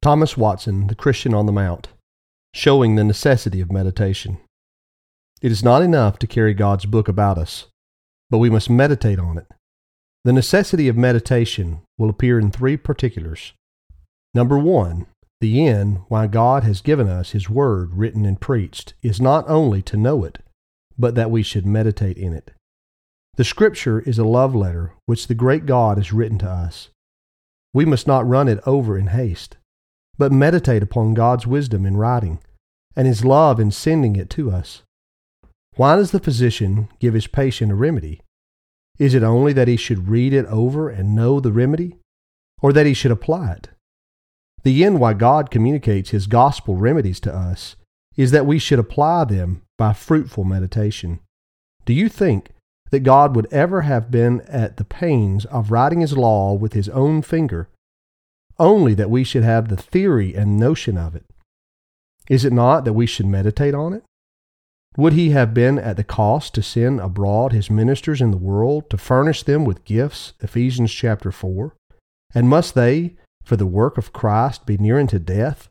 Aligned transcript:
Thomas 0.00 0.36
Watson, 0.36 0.86
The 0.86 0.94
Christian 0.94 1.34
on 1.34 1.46
the 1.46 1.52
Mount, 1.52 1.88
showing 2.54 2.94
the 2.94 3.04
necessity 3.04 3.60
of 3.60 3.72
meditation. 3.72 4.38
It 5.42 5.50
is 5.50 5.64
not 5.64 5.82
enough 5.82 6.18
to 6.20 6.26
carry 6.26 6.54
God's 6.54 6.86
book 6.86 7.08
about 7.08 7.36
us, 7.36 7.66
but 8.30 8.38
we 8.38 8.48
must 8.48 8.70
meditate 8.70 9.18
on 9.18 9.38
it. 9.38 9.46
The 10.24 10.32
necessity 10.32 10.88
of 10.88 10.96
meditation 10.96 11.80
will 11.96 12.10
appear 12.10 12.38
in 12.38 12.50
three 12.50 12.76
particulars. 12.76 13.52
Number 14.34 14.58
one, 14.58 15.06
the 15.40 15.66
end 15.66 16.02
why 16.08 16.26
God 16.26 16.64
has 16.64 16.80
given 16.80 17.08
us 17.08 17.30
His 17.30 17.50
Word 17.50 17.94
written 17.94 18.24
and 18.24 18.40
preached 18.40 18.94
is 19.02 19.20
not 19.20 19.48
only 19.48 19.82
to 19.82 19.96
know 19.96 20.24
it, 20.24 20.38
but 20.98 21.14
that 21.14 21.30
we 21.30 21.42
should 21.42 21.66
meditate 21.66 22.16
in 22.16 22.32
it. 22.32 22.52
The 23.34 23.44
Scripture 23.44 24.00
is 24.00 24.18
a 24.18 24.24
love 24.24 24.54
letter 24.54 24.92
which 25.06 25.26
the 25.26 25.34
great 25.34 25.66
God 25.66 25.96
has 25.96 26.12
written 26.12 26.38
to 26.38 26.50
us. 26.50 26.90
We 27.72 27.84
must 27.84 28.06
not 28.06 28.26
run 28.28 28.48
it 28.48 28.58
over 28.66 28.98
in 28.98 29.08
haste, 29.08 29.56
but 30.18 30.32
meditate 30.32 30.82
upon 30.82 31.14
God's 31.14 31.46
wisdom 31.46 31.86
in 31.86 31.96
writing, 31.96 32.40
and 32.96 33.06
His 33.06 33.24
love 33.24 33.58
in 33.60 33.70
sending 33.70 34.16
it 34.16 34.28
to 34.30 34.50
us. 34.50 34.82
Why 35.76 35.94
does 35.94 36.10
the 36.10 36.18
physician 36.18 36.88
give 36.98 37.14
his 37.14 37.28
patient 37.28 37.70
a 37.70 37.76
remedy? 37.76 38.20
Is 38.98 39.14
it 39.14 39.22
only 39.22 39.52
that 39.52 39.68
he 39.68 39.76
should 39.76 40.08
read 40.08 40.32
it 40.32 40.44
over 40.46 40.88
and 40.88 41.14
know 41.14 41.38
the 41.38 41.52
remedy, 41.52 41.98
or 42.60 42.72
that 42.72 42.84
he 42.84 42.94
should 42.94 43.12
apply 43.12 43.52
it? 43.52 43.68
The 44.64 44.84
end 44.84 44.98
why 44.98 45.14
God 45.14 45.50
communicates 45.50 46.10
His 46.10 46.26
gospel 46.26 46.76
remedies 46.76 47.20
to 47.20 47.34
us 47.34 47.76
is 48.16 48.32
that 48.32 48.46
we 48.46 48.58
should 48.58 48.80
apply 48.80 49.24
them 49.24 49.62
by 49.76 49.92
fruitful 49.92 50.42
meditation. 50.42 51.20
Do 51.84 51.92
you 51.92 52.08
think 52.08 52.50
that 52.90 53.00
God 53.00 53.36
would 53.36 53.46
ever 53.52 53.82
have 53.82 54.10
been 54.10 54.40
at 54.42 54.78
the 54.78 54.84
pains 54.84 55.44
of 55.44 55.70
writing 55.70 56.00
His 56.00 56.16
law 56.16 56.54
with 56.54 56.72
His 56.72 56.88
own 56.88 57.22
finger, 57.22 57.68
only 58.58 58.94
that 58.94 59.10
we 59.10 59.24
should 59.24 59.44
have 59.44 59.68
the 59.68 59.76
theory 59.76 60.34
and 60.34 60.58
notion 60.58 60.96
of 60.96 61.14
it? 61.14 61.24
Is 62.28 62.44
it 62.44 62.52
not 62.52 62.84
that 62.84 62.92
we 62.92 63.06
should 63.06 63.26
meditate 63.26 63.74
on 63.74 63.92
it? 63.92 64.04
Would 64.96 65.12
he 65.12 65.30
have 65.30 65.54
been 65.54 65.78
at 65.78 65.96
the 65.96 66.04
cost 66.04 66.54
to 66.54 66.62
send 66.62 67.00
abroad 67.00 67.52
his 67.52 67.70
ministers 67.70 68.20
in 68.20 68.32
the 68.32 68.36
world 68.36 68.90
to 68.90 68.98
furnish 68.98 69.44
them 69.44 69.64
with 69.64 69.84
gifts? 69.84 70.32
Ephesians 70.40 70.92
chapter 70.92 71.30
4. 71.30 71.74
And 72.34 72.48
must 72.48 72.74
they, 72.74 73.16
for 73.44 73.56
the 73.56 73.66
work 73.66 73.96
of 73.96 74.12
Christ, 74.12 74.66
be 74.66 74.76
near 74.76 74.98
unto 74.98 75.18
death, 75.18 75.68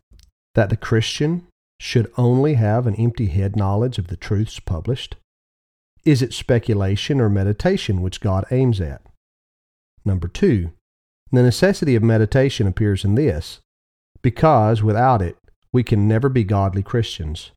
that 0.56 0.70
the 0.70 0.78
Christian 0.78 1.46
should 1.80 2.12
only 2.18 2.56
have 2.56 2.88
an 2.88 2.96
empty 2.96 3.28
head 3.28 3.56
knowledge 3.56 3.98
of 3.98 4.08
the 4.08 4.18
truths 4.18 4.60
published? 4.60 5.18
Is 6.06 6.22
it 6.22 6.34
speculation 6.34 7.20
or 7.20 7.30
meditation 7.30 8.02
which 8.02 8.22
God 8.22 8.46
aims 8.50 8.80
at? 8.80 9.02
Number 10.06 10.30
two, 10.30 10.72
the 11.32 11.44
necessity 11.44 11.96
of 11.96 12.04
meditation 12.04 12.68
appears 12.68 13.04
in 13.04 13.16
this, 13.16 13.60
because 14.22 14.82
without 14.82 15.22
it 15.22 15.38
we 15.74 15.84
can 15.84 16.08
never 16.08 16.30
be 16.30 16.44
godly 16.44 16.82
Christians. 16.82 17.52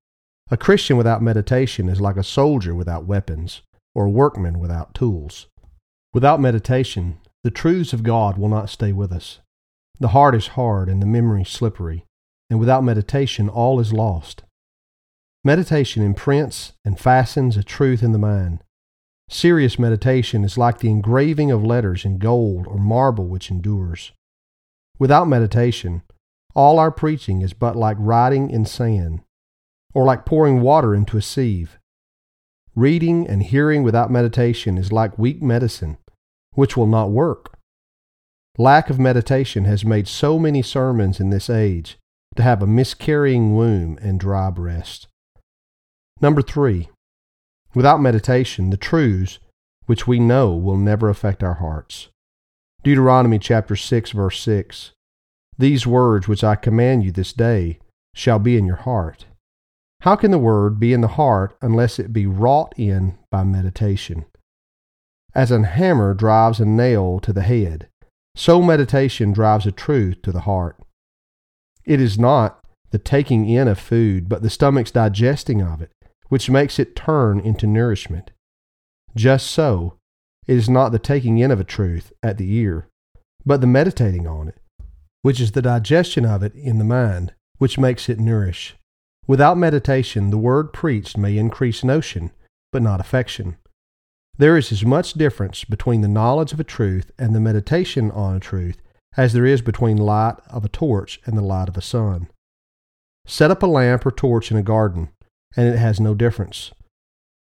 A 0.50 0.56
Christian 0.56 0.96
without 0.96 1.22
meditation 1.22 1.88
is 1.88 2.00
like 2.00 2.16
a 2.16 2.24
soldier 2.24 2.74
without 2.74 3.06
weapons, 3.06 3.62
or 3.94 4.06
a 4.06 4.10
workman 4.10 4.58
without 4.58 4.94
tools. 4.94 5.46
Without 6.12 6.40
meditation, 6.40 7.18
the 7.44 7.50
truths 7.50 7.92
of 7.92 8.02
God 8.02 8.36
will 8.36 8.48
not 8.48 8.68
stay 8.68 8.92
with 8.92 9.12
us. 9.12 9.38
The 10.00 10.08
heart 10.08 10.34
is 10.34 10.48
hard 10.48 10.88
and 10.88 11.00
the 11.00 11.06
memory 11.06 11.44
slippery, 11.44 12.04
and 12.48 12.58
without 12.58 12.82
meditation 12.82 13.48
all 13.48 13.78
is 13.78 13.92
lost. 13.92 14.42
Meditation 15.44 16.02
imprints 16.02 16.72
and 16.84 16.98
fastens 16.98 17.56
a 17.56 17.62
truth 17.62 18.02
in 18.02 18.12
the 18.12 18.18
mind. 18.18 18.62
Serious 19.32 19.78
meditation 19.78 20.42
is 20.42 20.58
like 20.58 20.78
the 20.78 20.90
engraving 20.90 21.52
of 21.52 21.64
letters 21.64 22.04
in 22.04 22.18
gold 22.18 22.66
or 22.66 22.78
marble 22.78 23.26
which 23.28 23.48
endures. 23.48 24.10
Without 24.98 25.28
meditation, 25.28 26.02
all 26.52 26.80
our 26.80 26.90
preaching 26.90 27.40
is 27.40 27.52
but 27.52 27.76
like 27.76 27.96
writing 28.00 28.50
in 28.50 28.64
sand, 28.64 29.20
or 29.94 30.04
like 30.04 30.26
pouring 30.26 30.60
water 30.60 30.96
into 30.96 31.16
a 31.16 31.22
sieve. 31.22 31.78
Reading 32.74 33.24
and 33.28 33.44
hearing 33.44 33.84
without 33.84 34.10
meditation 34.10 34.76
is 34.76 34.90
like 34.90 35.16
weak 35.16 35.40
medicine, 35.40 35.96
which 36.54 36.76
will 36.76 36.88
not 36.88 37.12
work. 37.12 37.56
Lack 38.58 38.90
of 38.90 38.98
meditation 38.98 39.64
has 39.64 39.84
made 39.84 40.08
so 40.08 40.40
many 40.40 40.60
sermons 40.60 41.20
in 41.20 41.30
this 41.30 41.48
age 41.48 41.98
to 42.34 42.42
have 42.42 42.62
a 42.62 42.66
miscarrying 42.66 43.54
womb 43.54 43.96
and 44.02 44.18
dry 44.18 44.50
breast. 44.50 45.06
Number 46.20 46.42
three, 46.42 46.88
without 47.74 48.00
meditation, 48.00 48.70
the 48.70 48.76
truths 48.76 49.38
which 49.86 50.06
we 50.06 50.20
know 50.20 50.54
will 50.54 50.76
never 50.76 51.08
affect 51.08 51.42
our 51.42 51.54
hearts. 51.54 52.08
Deuteronomy 52.82 53.38
chapter 53.38 53.76
6 53.76 54.12
verse 54.12 54.40
6. 54.40 54.92
These 55.58 55.86
words 55.86 56.26
which 56.28 56.42
I 56.42 56.56
command 56.56 57.04
you 57.04 57.12
this 57.12 57.32
day 57.32 57.78
shall 58.14 58.38
be 58.38 58.56
in 58.56 58.64
your 58.64 58.76
heart. 58.76 59.26
How 60.02 60.16
can 60.16 60.30
the 60.30 60.38
word 60.38 60.80
be 60.80 60.94
in 60.94 61.02
the 61.02 61.08
heart 61.08 61.56
unless 61.60 61.98
it 61.98 62.12
be 62.12 62.26
wrought 62.26 62.72
in 62.78 63.18
by 63.30 63.44
meditation? 63.44 64.24
As 65.34 65.50
a 65.50 65.62
hammer 65.62 66.14
drives 66.14 66.58
a 66.58 66.64
nail 66.64 67.20
to 67.20 67.32
the 67.32 67.42
head, 67.42 67.88
so 68.34 68.62
meditation 68.62 69.32
drives 69.32 69.66
a 69.66 69.72
truth 69.72 70.22
to 70.22 70.32
the 70.32 70.40
heart. 70.40 70.76
It 71.84 72.00
is 72.00 72.18
not 72.18 72.64
the 72.90 72.98
taking 72.98 73.48
in 73.48 73.68
of 73.68 73.78
food, 73.78 74.28
but 74.28 74.42
the 74.42 74.50
stomach's 74.50 74.90
digesting 74.90 75.60
of 75.60 75.82
it, 75.82 75.92
which 76.30 76.48
makes 76.48 76.78
it 76.78 76.96
turn 76.96 77.38
into 77.38 77.66
nourishment. 77.66 78.30
Just 79.14 79.48
so, 79.48 79.98
it 80.46 80.56
is 80.56 80.68
not 80.68 80.90
the 80.90 80.98
taking 80.98 81.38
in 81.38 81.50
of 81.50 81.60
a 81.60 81.64
truth 81.64 82.12
at 82.22 82.38
the 82.38 82.54
ear, 82.54 82.88
but 83.44 83.60
the 83.60 83.66
meditating 83.66 84.26
on 84.26 84.48
it, 84.48 84.56
which 85.22 85.40
is 85.40 85.52
the 85.52 85.60
digestion 85.60 86.24
of 86.24 86.42
it 86.42 86.54
in 86.54 86.78
the 86.78 86.84
mind, 86.84 87.34
which 87.58 87.78
makes 87.78 88.08
it 88.08 88.18
nourish. 88.18 88.76
Without 89.26 89.58
meditation, 89.58 90.30
the 90.30 90.38
word 90.38 90.72
preached 90.72 91.18
may 91.18 91.36
increase 91.36 91.84
notion, 91.84 92.30
but 92.72 92.80
not 92.80 93.00
affection. 93.00 93.56
There 94.38 94.56
is 94.56 94.72
as 94.72 94.84
much 94.84 95.14
difference 95.14 95.64
between 95.64 96.00
the 96.00 96.08
knowledge 96.08 96.52
of 96.52 96.60
a 96.60 96.64
truth 96.64 97.10
and 97.18 97.34
the 97.34 97.40
meditation 97.40 98.10
on 98.12 98.36
a 98.36 98.40
truth 98.40 98.80
as 99.16 99.32
there 99.32 99.44
is 99.44 99.60
between 99.60 99.96
light 99.96 100.36
of 100.48 100.64
a 100.64 100.68
torch 100.68 101.20
and 101.26 101.36
the 101.36 101.42
light 101.42 101.68
of 101.68 101.76
a 101.76 101.82
sun. 101.82 102.28
Set 103.26 103.50
up 103.50 103.62
a 103.62 103.66
lamp 103.66 104.06
or 104.06 104.10
torch 104.10 104.50
in 104.50 104.56
a 104.56 104.62
garden, 104.62 105.10
and 105.56 105.68
it 105.68 105.78
has 105.78 106.00
no 106.00 106.14
difference. 106.14 106.72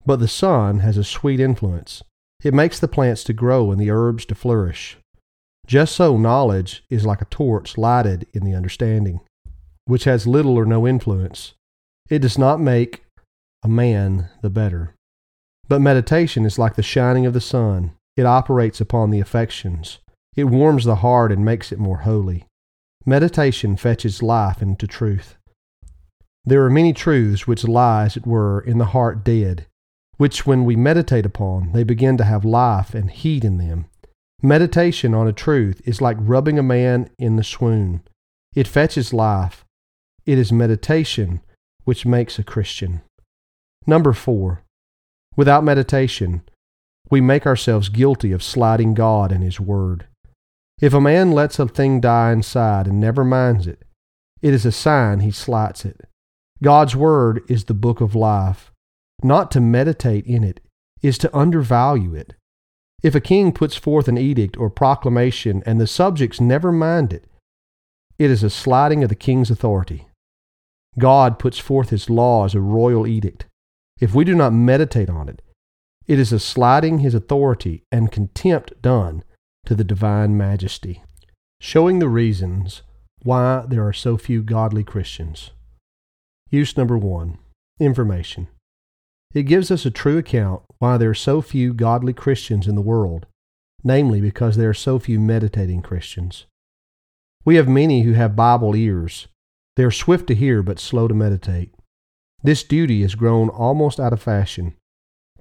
But 0.04 0.20
the 0.20 0.28
sun 0.28 0.80
has 0.80 0.96
a 0.96 1.04
sweet 1.04 1.40
influence. 1.40 2.02
It 2.42 2.54
makes 2.54 2.78
the 2.78 2.88
plants 2.88 3.24
to 3.24 3.32
grow 3.32 3.70
and 3.70 3.80
the 3.80 3.90
herbs 3.90 4.24
to 4.26 4.34
flourish. 4.34 4.98
Just 5.66 5.96
so 5.96 6.16
knowledge 6.16 6.84
is 6.90 7.04
like 7.04 7.20
a 7.20 7.26
torch 7.26 7.76
lighted 7.76 8.26
in 8.32 8.44
the 8.44 8.54
understanding, 8.54 9.20
which 9.86 10.04
has 10.04 10.26
little 10.26 10.56
or 10.56 10.64
no 10.64 10.86
influence. 10.86 11.54
It 12.08 12.20
does 12.20 12.38
not 12.38 12.60
make 12.60 13.04
a 13.64 13.68
man 13.68 14.28
the 14.42 14.50
better. 14.50 14.94
But 15.68 15.80
meditation 15.80 16.44
is 16.44 16.58
like 16.58 16.76
the 16.76 16.82
shining 16.82 17.26
of 17.26 17.32
the 17.32 17.40
sun. 17.40 17.92
It 18.16 18.26
operates 18.26 18.80
upon 18.80 19.10
the 19.10 19.18
affections. 19.18 19.98
It 20.36 20.44
warms 20.44 20.84
the 20.84 20.96
heart 20.96 21.32
and 21.32 21.44
makes 21.44 21.72
it 21.72 21.78
more 21.78 21.98
holy. 21.98 22.46
Meditation 23.04 23.76
fetches 23.76 24.22
life 24.22 24.62
into 24.62 24.86
truth. 24.86 25.35
There 26.46 26.64
are 26.64 26.70
many 26.70 26.92
truths 26.92 27.46
which 27.46 27.64
lie, 27.64 28.04
as 28.04 28.16
it 28.16 28.26
were, 28.26 28.60
in 28.60 28.78
the 28.78 28.86
heart 28.86 29.24
dead, 29.24 29.66
which 30.16 30.46
when 30.46 30.64
we 30.64 30.76
meditate 30.76 31.26
upon, 31.26 31.72
they 31.72 31.82
begin 31.82 32.16
to 32.18 32.24
have 32.24 32.44
life 32.44 32.94
and 32.94 33.10
heat 33.10 33.44
in 33.44 33.58
them. 33.58 33.86
Meditation 34.42 35.12
on 35.12 35.26
a 35.26 35.32
truth 35.32 35.82
is 35.84 36.00
like 36.00 36.16
rubbing 36.20 36.58
a 36.58 36.62
man 36.62 37.10
in 37.18 37.34
the 37.36 37.44
swoon. 37.44 38.02
It 38.54 38.68
fetches 38.68 39.12
life. 39.12 39.64
It 40.24 40.38
is 40.38 40.52
meditation 40.52 41.40
which 41.84 42.06
makes 42.06 42.38
a 42.38 42.44
Christian. 42.44 43.02
Number 43.86 44.12
four, 44.12 44.62
Without 45.36 45.62
meditation, 45.62 46.42
we 47.10 47.20
make 47.20 47.46
ourselves 47.46 47.90
guilty 47.90 48.32
of 48.32 48.42
slighting 48.42 48.94
God 48.94 49.30
and 49.30 49.44
His 49.44 49.60
Word. 49.60 50.06
If 50.80 50.94
a 50.94 51.00
man 51.00 51.32
lets 51.32 51.58
a 51.58 51.68
thing 51.68 52.00
die 52.00 52.32
inside 52.32 52.86
and 52.86 52.98
never 52.98 53.22
minds 53.22 53.66
it, 53.66 53.82
it 54.40 54.54
is 54.54 54.66
a 54.66 54.72
sign 54.72 55.20
he 55.20 55.30
slights 55.30 55.84
it. 55.84 56.06
God's 56.66 56.96
Word 56.96 57.44
is 57.48 57.66
the 57.66 57.74
book 57.74 58.00
of 58.00 58.16
life. 58.16 58.72
Not 59.22 59.52
to 59.52 59.60
meditate 59.60 60.26
in 60.26 60.42
it 60.42 60.58
is 61.00 61.16
to 61.18 61.32
undervalue 61.32 62.12
it. 62.16 62.34
If 63.04 63.14
a 63.14 63.20
king 63.20 63.52
puts 63.52 63.76
forth 63.76 64.08
an 64.08 64.18
edict 64.18 64.56
or 64.56 64.68
proclamation 64.68 65.62
and 65.64 65.80
the 65.80 65.86
subjects 65.86 66.40
never 66.40 66.72
mind 66.72 67.12
it, 67.12 67.24
it 68.18 68.32
is 68.32 68.42
a 68.42 68.50
slighting 68.50 69.04
of 69.04 69.10
the 69.10 69.14
king's 69.14 69.48
authority. 69.48 70.08
God 70.98 71.38
puts 71.38 71.56
forth 71.56 71.90
his 71.90 72.10
law 72.10 72.44
as 72.44 72.56
a 72.56 72.60
royal 72.60 73.06
edict. 73.06 73.46
If 74.00 74.12
we 74.12 74.24
do 74.24 74.34
not 74.34 74.52
meditate 74.52 75.08
on 75.08 75.28
it, 75.28 75.42
it 76.08 76.18
is 76.18 76.32
a 76.32 76.40
sliding 76.40 76.98
his 76.98 77.14
authority 77.14 77.84
and 77.92 78.10
contempt 78.10 78.82
done 78.82 79.22
to 79.66 79.76
the 79.76 79.84
divine 79.84 80.36
majesty, 80.36 81.04
showing 81.60 82.00
the 82.00 82.08
reasons 82.08 82.82
why 83.22 83.64
there 83.68 83.86
are 83.86 83.92
so 83.92 84.16
few 84.16 84.42
godly 84.42 84.82
Christians. 84.82 85.52
Use 86.50 86.76
number 86.76 86.96
one 86.96 87.38
information. 87.80 88.48
It 89.34 89.42
gives 89.42 89.70
us 89.70 89.84
a 89.84 89.90
true 89.90 90.18
account 90.18 90.62
why 90.78 90.96
there 90.96 91.10
are 91.10 91.14
so 91.14 91.42
few 91.42 91.74
godly 91.74 92.12
Christians 92.12 92.66
in 92.66 92.74
the 92.74 92.80
world, 92.80 93.26
namely 93.82 94.20
because 94.20 94.56
there 94.56 94.70
are 94.70 94.74
so 94.74 94.98
few 94.98 95.20
meditating 95.20 95.82
Christians. 95.82 96.46
We 97.44 97.56
have 97.56 97.68
many 97.68 98.02
who 98.02 98.12
have 98.12 98.36
Bible 98.36 98.74
ears. 98.74 99.28
They 99.76 99.84
are 99.84 99.90
swift 99.90 100.26
to 100.28 100.34
hear 100.34 100.62
but 100.62 100.78
slow 100.78 101.06
to 101.06 101.14
meditate. 101.14 101.74
This 102.42 102.62
duty 102.62 103.02
has 103.02 103.14
grown 103.14 103.48
almost 103.48 104.00
out 104.00 104.12
of 104.12 104.22
fashion. 104.22 104.74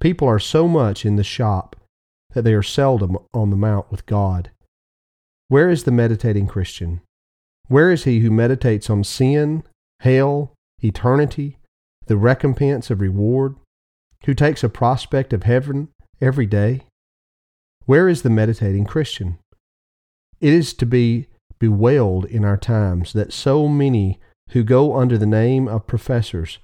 People 0.00 0.28
are 0.28 0.38
so 0.38 0.68
much 0.68 1.06
in 1.06 1.16
the 1.16 1.24
shop 1.24 1.76
that 2.34 2.42
they 2.42 2.52
are 2.52 2.62
seldom 2.62 3.16
on 3.32 3.50
the 3.50 3.56
mount 3.56 3.90
with 3.90 4.04
God. 4.06 4.50
Where 5.48 5.70
is 5.70 5.84
the 5.84 5.90
meditating 5.90 6.48
Christian? 6.48 7.00
Where 7.68 7.90
is 7.90 8.04
he 8.04 8.20
who 8.20 8.30
meditates 8.30 8.90
on 8.90 9.04
sin, 9.04 9.62
hell, 10.00 10.52
eternity, 10.82 11.58
the 12.06 12.16
recompense 12.16 12.90
of 12.90 13.00
reward, 13.00 13.56
who 14.24 14.34
takes 14.34 14.64
a 14.64 14.68
prospect 14.68 15.32
of 15.32 15.44
heaven 15.44 15.88
every 16.20 16.46
day? 16.46 16.82
Where 17.84 18.08
is 18.08 18.22
the 18.22 18.30
meditating 18.30 18.84
Christian? 18.84 19.38
It 20.40 20.52
is 20.52 20.74
to 20.74 20.86
be 20.86 21.28
bewailed 21.58 22.24
in 22.26 22.44
our 22.44 22.56
times 22.56 23.12
that 23.12 23.32
so 23.32 23.68
many 23.68 24.20
who 24.50 24.62
go 24.62 24.96
under 24.96 25.16
the 25.16 25.26
name 25.26 25.68
of 25.68 25.86
professors 25.86 26.58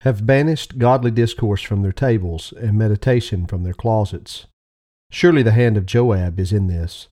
have 0.00 0.26
banished 0.26 0.78
godly 0.78 1.10
discourse 1.10 1.62
from 1.62 1.82
their 1.82 1.92
tables 1.92 2.52
and 2.60 2.76
meditation 2.76 3.46
from 3.46 3.62
their 3.62 3.72
closets. 3.72 4.46
Surely 5.10 5.42
the 5.42 5.52
hand 5.52 5.76
of 5.76 5.86
Joab 5.86 6.40
is 6.40 6.52
in 6.52 6.66
this. 6.66 7.08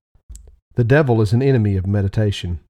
The 0.75 0.85
devil 0.85 1.20
is 1.20 1.32
an 1.32 1.43
enemy 1.43 1.76
of 1.76 1.87
meditation. 1.87 2.61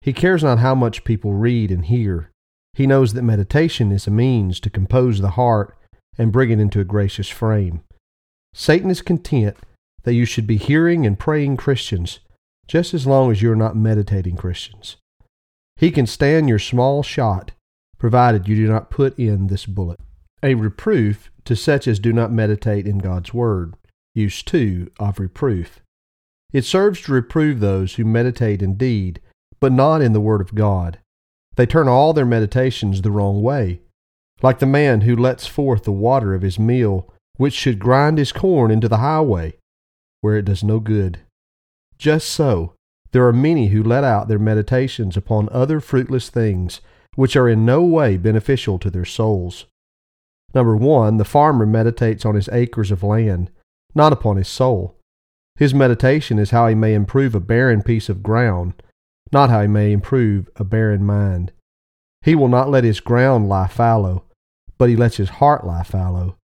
He 0.00 0.12
cares 0.12 0.42
not 0.42 0.58
how 0.58 0.74
much 0.74 1.04
people 1.04 1.32
read 1.32 1.70
and 1.70 1.86
hear. 1.86 2.31
He 2.74 2.86
knows 2.86 3.12
that 3.12 3.22
meditation 3.22 3.92
is 3.92 4.06
a 4.06 4.10
means 4.10 4.58
to 4.60 4.70
compose 4.70 5.20
the 5.20 5.30
heart 5.30 5.76
and 6.18 6.32
bring 6.32 6.50
it 6.50 6.60
into 6.60 6.80
a 6.80 6.84
gracious 6.84 7.28
frame. 7.28 7.82
Satan 8.54 8.90
is 8.90 9.02
content 9.02 9.56
that 10.04 10.14
you 10.14 10.24
should 10.24 10.46
be 10.46 10.56
hearing 10.56 11.06
and 11.06 11.18
praying 11.18 11.56
Christians 11.56 12.20
just 12.68 12.94
as 12.94 13.06
long 13.06 13.30
as 13.30 13.42
you 13.42 13.50
are 13.50 13.56
not 13.56 13.76
meditating 13.76 14.36
Christians. 14.36 14.96
He 15.76 15.90
can 15.90 16.06
stand 16.06 16.48
your 16.48 16.58
small 16.58 17.02
shot, 17.02 17.52
provided 17.98 18.48
you 18.48 18.56
do 18.56 18.68
not 18.68 18.90
put 18.90 19.18
in 19.18 19.48
this 19.48 19.66
bullet. 19.66 20.00
A 20.42 20.54
reproof 20.54 21.30
to 21.44 21.56
such 21.56 21.86
as 21.86 21.98
do 21.98 22.12
not 22.12 22.32
meditate 22.32 22.86
in 22.86 22.98
God's 22.98 23.34
Word. 23.34 23.74
Use 24.14 24.42
two 24.42 24.90
of 24.98 25.18
reproof. 25.18 25.80
It 26.52 26.64
serves 26.64 27.00
to 27.02 27.12
reprove 27.12 27.60
those 27.60 27.94
who 27.94 28.04
meditate 28.04 28.62
indeed, 28.62 29.20
but 29.60 29.72
not 29.72 30.02
in 30.02 30.12
the 30.12 30.20
Word 30.20 30.40
of 30.40 30.54
God. 30.54 30.98
They 31.56 31.66
turn 31.66 31.88
all 31.88 32.12
their 32.12 32.26
meditations 32.26 33.02
the 33.02 33.10
wrong 33.10 33.42
way, 33.42 33.80
like 34.42 34.58
the 34.58 34.66
man 34.66 35.02
who 35.02 35.14
lets 35.14 35.46
forth 35.46 35.84
the 35.84 35.92
water 35.92 36.34
of 36.34 36.42
his 36.42 36.58
meal, 36.58 37.12
which 37.36 37.54
should 37.54 37.78
grind 37.78 38.18
his 38.18 38.32
corn 38.32 38.70
into 38.70 38.88
the 38.88 38.98
highway, 38.98 39.54
where 40.20 40.36
it 40.36 40.44
does 40.44 40.64
no 40.64 40.80
good. 40.80 41.20
Just 41.98 42.28
so, 42.28 42.74
there 43.12 43.26
are 43.26 43.32
many 43.32 43.68
who 43.68 43.82
let 43.82 44.04
out 44.04 44.28
their 44.28 44.38
meditations 44.38 45.16
upon 45.16 45.48
other 45.50 45.80
fruitless 45.80 46.30
things, 46.30 46.80
which 47.14 47.36
are 47.36 47.48
in 47.48 47.66
no 47.66 47.84
way 47.84 48.16
beneficial 48.16 48.78
to 48.78 48.90
their 48.90 49.04
souls. 49.04 49.66
Number 50.54 50.76
one, 50.76 51.18
the 51.18 51.24
farmer 51.24 51.66
meditates 51.66 52.24
on 52.24 52.34
his 52.34 52.48
acres 52.50 52.90
of 52.90 53.02
land, 53.02 53.50
not 53.94 54.12
upon 54.12 54.36
his 54.36 54.48
soul. 54.48 54.96
His 55.56 55.74
meditation 55.74 56.38
is 56.38 56.50
how 56.50 56.66
he 56.68 56.74
may 56.74 56.94
improve 56.94 57.34
a 57.34 57.40
barren 57.40 57.82
piece 57.82 58.08
of 58.08 58.22
ground, 58.22 58.74
not 59.32 59.50
how 59.50 59.62
he 59.62 59.68
may 59.68 59.92
improve 59.92 60.48
a 60.56 60.64
barren 60.64 61.04
mind. 61.04 61.52
He 62.20 62.34
will 62.34 62.48
not 62.48 62.70
let 62.70 62.84
his 62.84 63.00
ground 63.00 63.48
lie 63.48 63.66
fallow, 63.66 64.24
but 64.78 64.88
he 64.88 64.96
lets 64.96 65.16
his 65.16 65.30
heart 65.30 65.66
lie 65.66 65.82
fallow. 65.82 66.36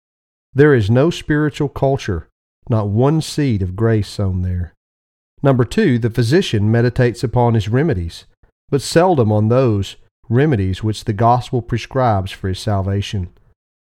There 0.53 0.73
is 0.73 0.89
no 0.89 1.09
spiritual 1.09 1.69
culture, 1.69 2.27
not 2.69 2.89
one 2.89 3.21
seed 3.21 3.61
of 3.61 3.75
grace 3.75 4.07
sown 4.07 4.41
there. 4.41 4.73
Number 5.43 5.65
two, 5.65 5.99
the 5.99 6.09
physician 6.09 6.71
meditates 6.71 7.23
upon 7.23 7.53
his 7.53 7.69
remedies, 7.69 8.25
but 8.69 8.81
seldom 8.81 9.31
on 9.31 9.49
those 9.49 9.97
remedies 10.29 10.83
which 10.83 11.03
the 11.03 11.13
gospel 11.13 11.61
prescribes 11.61 12.31
for 12.31 12.47
his 12.47 12.59
salvation 12.59 13.29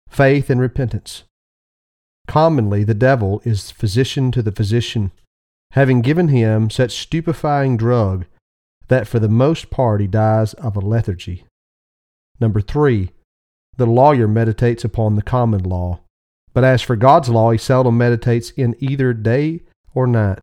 faith 0.07 0.50
and 0.50 0.60
repentance. 0.60 1.24
Commonly, 2.28 2.84
the 2.84 2.94
devil 2.96 3.42
is 3.44 3.72
physician 3.72 4.31
to 4.31 4.42
the 4.42 4.51
physician, 4.51 5.12
having 5.72 6.01
given 6.01 6.30
him 6.30 6.69
such 6.69 7.00
stupefying 7.00 7.78
drug 7.78 8.25
that 8.89 9.07
for 9.07 9.19
the 9.19 9.30
most 9.30 9.69
part 9.69 10.01
he 10.01 10.07
dies 10.07 10.53
of 10.56 10.75
a 10.75 10.81
lethargy. 10.81 11.45
Number 12.39 12.62
three, 12.62 13.12
the 13.77 13.86
lawyer 13.86 14.27
meditates 14.27 14.83
upon 14.83 15.15
the 15.15 15.21
common 15.21 15.63
law, 15.63 16.01
but 16.53 16.63
as 16.63 16.81
for 16.81 16.95
God's 16.95 17.30
law, 17.30 17.51
he 17.51 17.57
seldom 17.57 17.97
meditates 17.97 18.50
in 18.51 18.75
either 18.80 19.13
day 19.13 19.62
or 19.94 20.06
night. 20.06 20.39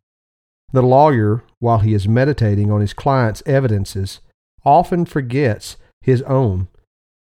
The 0.73 0.81
lawyer, 0.81 1.43
while 1.59 1.79
he 1.79 1.93
is 1.93 2.07
meditating 2.07 2.71
on 2.71 2.81
his 2.81 2.93
client's 2.93 3.43
evidences, 3.45 4.19
often 4.65 5.05
forgets 5.05 5.77
his 6.01 6.21
own. 6.23 6.67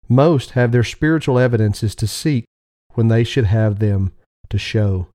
Most 0.07 0.51
have 0.51 0.71
their 0.71 0.83
spiritual 0.83 1.37
evidences 1.37 1.93
to 1.95 2.07
seek 2.07 2.45
when 2.93 3.09
they 3.09 3.23
should 3.23 3.45
have 3.45 3.79
them 3.79 4.11
to 4.49 4.57
show. 4.57 5.07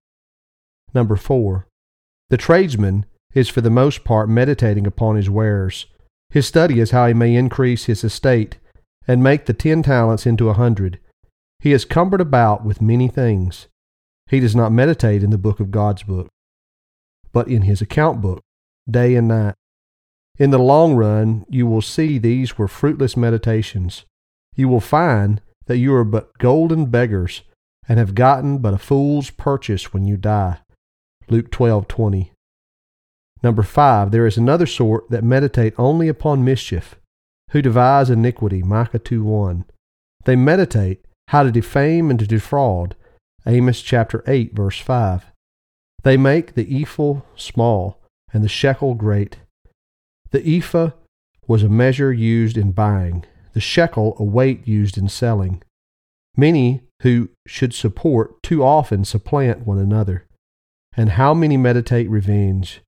Number 0.94 1.16
four, 1.16 1.66
the 2.28 2.36
tradesman 2.36 3.06
is 3.34 3.48
for 3.48 3.60
the 3.60 3.70
most 3.70 4.04
part 4.04 4.28
meditating 4.28 4.86
upon 4.86 5.16
his 5.16 5.30
wares. 5.30 5.86
His 6.30 6.46
study 6.46 6.80
is 6.80 6.90
how 6.90 7.06
he 7.06 7.14
may 7.14 7.34
increase 7.34 7.84
his 7.84 8.04
estate 8.04 8.58
and 9.06 9.22
make 9.22 9.46
the 9.46 9.52
ten 9.52 9.82
talents 9.82 10.26
into 10.26 10.48
a 10.48 10.54
hundred. 10.54 10.98
He 11.58 11.72
is 11.72 11.84
cumbered 11.84 12.20
about 12.20 12.64
with 12.64 12.82
many 12.82 13.08
things. 13.08 13.68
He 14.28 14.40
does 14.40 14.56
not 14.56 14.72
meditate 14.72 15.22
in 15.22 15.30
the 15.30 15.38
book 15.38 15.60
of 15.60 15.70
God's 15.70 16.02
book, 16.02 16.28
but 17.32 17.48
in 17.48 17.62
his 17.62 17.80
account 17.80 18.20
book, 18.20 18.40
day 18.90 19.14
and 19.14 19.28
night. 19.28 19.54
In 20.38 20.50
the 20.50 20.58
long 20.58 20.94
run, 20.94 21.44
you 21.48 21.66
will 21.66 21.82
see 21.82 22.18
these 22.18 22.56
were 22.56 22.68
fruitless 22.68 23.16
meditations. 23.16 24.04
You 24.54 24.68
will 24.68 24.80
find 24.80 25.40
that 25.66 25.78
you 25.78 25.94
are 25.94 26.04
but 26.04 26.36
golden 26.38 26.86
beggars 26.86 27.42
and 27.88 27.98
have 27.98 28.14
gotten 28.14 28.58
but 28.58 28.74
a 28.74 28.78
fool's 28.78 29.30
purchase 29.30 29.92
when 29.92 30.04
you 30.04 30.16
die. 30.16 30.58
Luke 31.28 31.50
12:20. 31.50 32.30
Number 33.42 33.62
5, 33.62 34.10
there 34.10 34.26
is 34.26 34.36
another 34.36 34.66
sort 34.66 35.10
that 35.10 35.24
meditate 35.24 35.74
only 35.76 36.08
upon 36.08 36.44
mischief, 36.44 36.96
who 37.50 37.60
devise 37.60 38.08
iniquity. 38.08 38.62
Micah 38.62 38.98
2:1. 38.98 39.64
They 40.24 40.36
meditate 40.36 41.04
how 41.28 41.42
to 41.42 41.50
defame 41.50 42.10
and 42.10 42.18
to 42.18 42.26
defraud. 42.26 42.94
Amos 43.46 43.82
chapter 43.82 44.22
8 44.26 44.54
verse 44.54 44.78
5. 44.78 45.26
They 46.04 46.16
make 46.16 46.54
the 46.54 46.82
ephah 46.82 47.22
small 47.36 48.00
and 48.32 48.44
the 48.44 48.48
shekel 48.48 48.94
great. 48.94 49.38
The 50.30 50.56
ephah 50.56 50.90
was 51.46 51.62
a 51.62 51.68
measure 51.68 52.12
used 52.12 52.56
in 52.56 52.72
buying, 52.72 53.24
the 53.52 53.60
shekel 53.60 54.16
a 54.18 54.24
weight 54.24 54.66
used 54.66 54.96
in 54.96 55.08
selling. 55.08 55.62
Many 56.36 56.82
who 57.02 57.30
should 57.46 57.74
support 57.74 58.42
too 58.42 58.62
often 58.62 59.04
supplant 59.04 59.66
one 59.66 59.78
another. 59.78 60.26
And 60.96 61.10
how 61.10 61.34
many 61.34 61.56
meditate 61.56 62.08
revenge? 62.08 62.80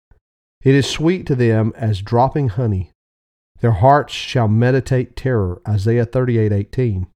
It 0.65 0.75
is 0.75 0.89
sweet 0.89 1.27
to 1.27 1.37
them 1.37 1.73
as 1.77 2.03
dropping 2.03 2.49
honey. 2.49 2.91
Their 3.61 3.73
hearts 3.73 4.13
shall 4.13 4.49
meditate 4.49 5.15
terror. 5.15 5.63
Isaiah 5.69 6.07
38:18. 6.07 7.07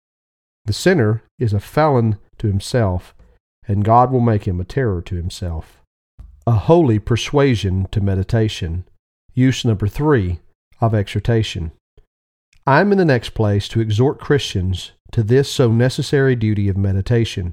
The 0.67 0.73
sinner 0.73 1.23
is 1.38 1.52
a 1.52 1.61
felon 1.61 2.19
to 2.38 2.47
himself, 2.47 3.14
and 3.67 3.85
God 3.85 4.12
will 4.12 4.21
make 4.21 4.47
him 4.47 4.61
a 4.61 4.64
terror 4.64 5.02
to 5.02 5.17
himself 5.17 5.78
a 6.49 6.52
holy 6.52 6.99
persuasion 6.99 7.87
to 7.90 8.00
meditation. 8.00 8.83
Use 9.35 9.67
number 9.67 9.87
three 9.87 10.40
of 10.81 10.95
exhortation. 10.95 11.73
I 12.67 12.81
am 12.81 12.90
in 12.90 12.97
the 12.97 13.05
next 13.05 13.35
place 13.35 13.69
to 13.69 13.81
exhort 13.81 14.19
Christians 14.19 14.93
to 15.12 15.23
this 15.23 15.52
so 15.52 15.71
necessary 15.71 16.35
duty 16.35 16.71
of 16.71 16.76
meditation. 16.78 17.52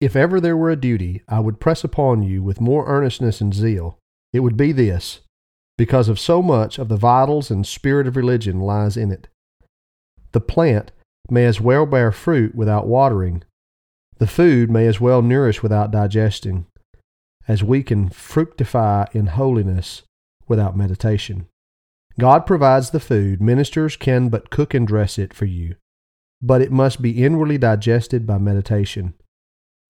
If 0.00 0.16
ever 0.16 0.40
there 0.40 0.56
were 0.56 0.70
a 0.70 0.76
duty 0.76 1.20
I 1.28 1.40
would 1.40 1.60
press 1.60 1.84
upon 1.84 2.22
you 2.22 2.42
with 2.42 2.58
more 2.58 2.86
earnestness 2.86 3.42
and 3.42 3.52
zeal, 3.52 3.98
it 4.32 4.40
would 4.40 4.56
be 4.56 4.72
this, 4.72 5.20
because 5.78 6.08
of 6.08 6.18
so 6.18 6.42
much 6.42 6.78
of 6.78 6.88
the 6.88 6.96
vitals 6.96 7.50
and 7.50 7.66
spirit 7.66 8.06
of 8.06 8.16
religion 8.16 8.60
lies 8.60 8.96
in 8.96 9.10
it. 9.10 9.28
The 10.32 10.40
plant 10.40 10.92
may 11.30 11.44
as 11.44 11.60
well 11.60 11.86
bear 11.86 12.12
fruit 12.12 12.54
without 12.54 12.86
watering. 12.86 13.42
The 14.18 14.26
food 14.26 14.70
may 14.70 14.86
as 14.86 15.00
well 15.00 15.22
nourish 15.22 15.62
without 15.62 15.90
digesting 15.90 16.66
as 17.48 17.62
we 17.62 17.82
can 17.82 18.08
fructify 18.08 19.06
in 19.12 19.26
holiness 19.26 20.02
without 20.48 20.76
meditation. 20.76 21.46
God 22.18 22.46
provides 22.46 22.90
the 22.90 23.00
food, 23.00 23.40
ministers 23.40 23.96
can 23.96 24.28
but 24.28 24.50
cook 24.50 24.74
and 24.74 24.86
dress 24.86 25.18
it 25.18 25.34
for 25.34 25.44
you, 25.44 25.76
but 26.42 26.62
it 26.62 26.72
must 26.72 27.02
be 27.02 27.22
inwardly 27.22 27.58
digested 27.58 28.26
by 28.26 28.38
meditation. 28.38 29.14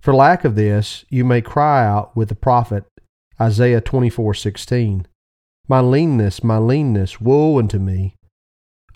For 0.00 0.14
lack 0.14 0.44
of 0.44 0.54
this, 0.54 1.04
you 1.08 1.24
may 1.24 1.40
cry 1.40 1.86
out 1.86 2.16
with 2.16 2.28
the 2.28 2.34
prophet 2.34 2.84
Isaiah 3.40 3.82
24:16, 3.82 5.06
"My 5.68 5.80
leanness, 5.80 6.42
my 6.42 6.58
leanness, 6.58 7.20
woe 7.20 7.58
unto 7.58 7.78
me! 7.78 8.16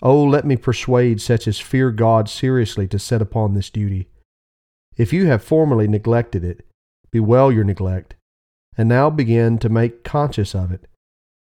Oh, 0.01 0.23
let 0.23 0.45
me 0.45 0.55
persuade 0.55 1.21
such 1.21 1.47
as 1.47 1.59
fear 1.59 1.91
God 1.91 2.27
seriously 2.27 2.87
to 2.87 2.97
set 2.97 3.21
upon 3.21 3.53
this 3.53 3.69
duty. 3.69 4.09
If 4.97 5.13
you 5.13 5.27
have 5.27 5.43
formerly 5.43 5.87
neglected 5.87 6.43
it, 6.43 6.65
bewail 7.11 7.51
your 7.51 7.63
neglect, 7.63 8.15
and 8.75 8.89
now 8.89 9.11
begin 9.11 9.59
to 9.59 9.69
make 9.69 10.03
conscious 10.03 10.55
of 10.55 10.71
it. 10.71 10.87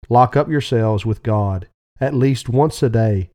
Lock 0.09 0.35
up 0.35 0.49
yourselves 0.49 1.05
with 1.05 1.23
God, 1.23 1.69
at 2.01 2.13
least 2.13 2.49
once 2.49 2.83
a 2.83 2.89
day, 2.89 3.29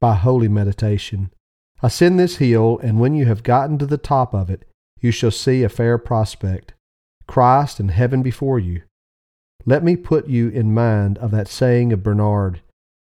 by 0.00 0.14
holy 0.14 0.48
meditation. 0.48 1.30
Ascend 1.82 2.18
this 2.18 2.36
hill, 2.36 2.78
and 2.82 2.98
when 2.98 3.14
you 3.14 3.26
have 3.26 3.42
gotten 3.42 3.76
to 3.78 3.86
the 3.86 3.98
top 3.98 4.32
of 4.32 4.48
it, 4.48 4.66
you 4.98 5.10
shall 5.10 5.30
see 5.30 5.62
a 5.62 5.68
fair 5.68 5.98
prospect, 5.98 6.72
Christ 7.26 7.80
and 7.80 7.90
heaven 7.90 8.22
before 8.22 8.58
you. 8.58 8.82
Let 9.66 9.82
me 9.82 9.96
put 9.96 10.28
you 10.28 10.48
in 10.48 10.74
mind 10.74 11.16
of 11.18 11.30
that 11.30 11.48
saying 11.48 11.92
of 11.92 12.02
Bernard, 12.02 12.60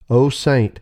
O 0.10 0.30
saint, 0.30 0.80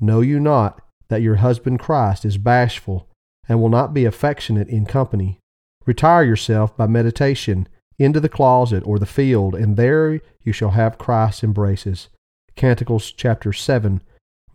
know 0.00 0.20
you 0.20 0.40
not 0.40 0.80
that 1.08 1.22
your 1.22 1.36
husband 1.36 1.78
Christ 1.78 2.24
is 2.24 2.38
bashful, 2.38 3.06
and 3.48 3.60
will 3.60 3.68
not 3.68 3.92
be 3.92 4.04
affectionate 4.04 4.68
in 4.68 4.86
company? 4.86 5.38
Retire 5.84 6.22
yourself 6.22 6.74
by 6.76 6.86
meditation 6.86 7.68
into 7.98 8.20
the 8.20 8.28
closet 8.28 8.82
or 8.86 8.98
the 8.98 9.06
field, 9.06 9.54
and 9.54 9.76
there 9.76 10.20
you 10.42 10.52
shall 10.52 10.70
have 10.70 10.96
Christ's 10.96 11.44
embraces. 11.44 12.08
Canticles 12.56 13.12
chapter 13.12 13.52
7, 13.52 14.02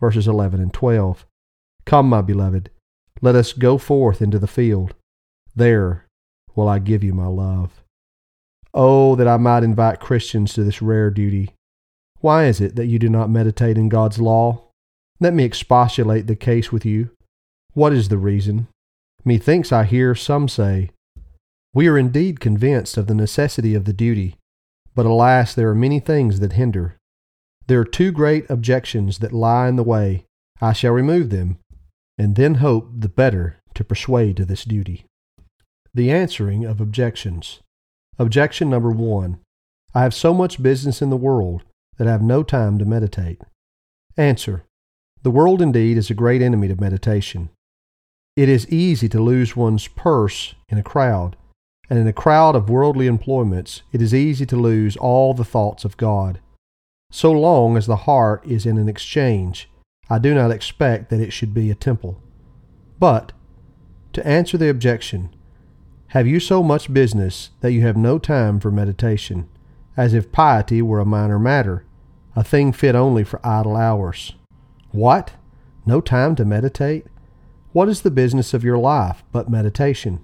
verses 0.00 0.26
11 0.26 0.60
and 0.60 0.72
12. 0.72 1.26
Come, 1.84 2.08
my 2.08 2.22
beloved, 2.22 2.70
let 3.22 3.36
us 3.36 3.52
go 3.52 3.78
forth 3.78 4.20
into 4.20 4.38
the 4.38 4.48
field. 4.48 4.94
There 5.54 6.06
will 6.56 6.68
I 6.68 6.80
give 6.80 7.04
you 7.04 7.12
my 7.12 7.26
love. 7.26 7.82
Oh, 8.78 9.16
that 9.16 9.26
I 9.26 9.38
might 9.38 9.64
invite 9.64 10.00
Christians 10.00 10.52
to 10.52 10.62
this 10.62 10.82
rare 10.82 11.10
duty. 11.10 11.50
Why 12.20 12.44
is 12.44 12.60
it 12.60 12.76
that 12.76 12.86
you 12.86 12.98
do 12.98 13.08
not 13.08 13.30
meditate 13.30 13.78
in 13.78 13.88
God's 13.88 14.18
law? 14.18 14.68
Let 15.18 15.32
me 15.32 15.44
expostulate 15.44 16.26
the 16.26 16.36
case 16.36 16.70
with 16.70 16.84
you. 16.84 17.08
What 17.72 17.94
is 17.94 18.10
the 18.10 18.18
reason? 18.18 18.68
Methinks 19.24 19.72
I 19.72 19.84
hear 19.84 20.14
some 20.14 20.46
say, 20.46 20.90
We 21.72 21.88
are 21.88 21.96
indeed 21.96 22.38
convinced 22.38 22.98
of 22.98 23.06
the 23.06 23.14
necessity 23.14 23.74
of 23.74 23.86
the 23.86 23.94
duty, 23.94 24.36
but 24.94 25.06
alas, 25.06 25.54
there 25.54 25.70
are 25.70 25.74
many 25.74 25.98
things 25.98 26.40
that 26.40 26.52
hinder. 26.52 26.96
There 27.68 27.80
are 27.80 27.84
two 27.84 28.12
great 28.12 28.44
objections 28.50 29.20
that 29.20 29.32
lie 29.32 29.68
in 29.68 29.76
the 29.76 29.82
way. 29.82 30.26
I 30.60 30.74
shall 30.74 30.92
remove 30.92 31.30
them, 31.30 31.58
and 32.18 32.36
then 32.36 32.56
hope 32.56 32.90
the 32.94 33.08
better 33.08 33.56
to 33.72 33.84
persuade 33.84 34.36
to 34.36 34.44
this 34.44 34.66
duty. 34.66 35.06
The 35.94 36.10
answering 36.10 36.66
of 36.66 36.78
objections. 36.78 37.60
Objection 38.18 38.70
number 38.70 38.90
one 38.90 39.38
I 39.94 40.02
have 40.02 40.14
so 40.14 40.32
much 40.32 40.62
business 40.62 41.02
in 41.02 41.10
the 41.10 41.16
world 41.16 41.64
that 41.98 42.06
I 42.06 42.12
have 42.12 42.22
no 42.22 42.42
time 42.42 42.78
to 42.78 42.84
meditate. 42.84 43.42
Answer 44.16 44.64
The 45.22 45.30
world 45.30 45.60
indeed 45.60 45.98
is 45.98 46.08
a 46.08 46.14
great 46.14 46.40
enemy 46.40 46.68
to 46.68 46.80
meditation. 46.80 47.50
It 48.34 48.48
is 48.48 48.68
easy 48.68 49.08
to 49.10 49.20
lose 49.20 49.54
one's 49.56 49.88
purse 49.88 50.54
in 50.68 50.78
a 50.78 50.82
crowd, 50.82 51.36
and 51.90 51.98
in 51.98 52.06
a 52.06 52.12
crowd 52.12 52.56
of 52.56 52.70
worldly 52.70 53.06
employments 53.06 53.82
it 53.92 54.00
is 54.00 54.14
easy 54.14 54.46
to 54.46 54.56
lose 54.56 54.96
all 54.96 55.34
the 55.34 55.44
thoughts 55.44 55.84
of 55.84 55.98
God. 55.98 56.40
So 57.10 57.32
long 57.32 57.76
as 57.76 57.86
the 57.86 57.96
heart 57.96 58.46
is 58.46 58.64
in 58.64 58.78
an 58.78 58.88
exchange, 58.88 59.68
I 60.08 60.18
do 60.18 60.34
not 60.34 60.50
expect 60.50 61.10
that 61.10 61.20
it 61.20 61.32
should 61.32 61.52
be 61.52 61.70
a 61.70 61.74
temple. 61.74 62.22
But, 62.98 63.32
to 64.14 64.26
answer 64.26 64.56
the 64.56 64.70
objection, 64.70 65.35
have 66.08 66.26
you 66.26 66.38
so 66.38 66.62
much 66.62 66.92
business 66.92 67.50
that 67.60 67.72
you 67.72 67.82
have 67.82 67.96
no 67.96 68.18
time 68.18 68.60
for 68.60 68.70
meditation, 68.70 69.48
as 69.96 70.14
if 70.14 70.30
piety 70.30 70.80
were 70.80 71.00
a 71.00 71.04
minor 71.04 71.38
matter, 71.38 71.84
a 72.36 72.44
thing 72.44 72.72
fit 72.72 72.94
only 72.94 73.24
for 73.24 73.44
idle 73.44 73.76
hours? 73.76 74.34
What? 74.92 75.32
No 75.84 76.00
time 76.00 76.36
to 76.36 76.44
meditate? 76.44 77.06
What 77.72 77.88
is 77.88 78.02
the 78.02 78.10
business 78.10 78.54
of 78.54 78.64
your 78.64 78.78
life 78.78 79.24
but 79.32 79.50
meditation? 79.50 80.20